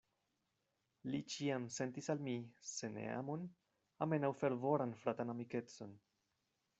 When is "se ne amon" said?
2.71-3.45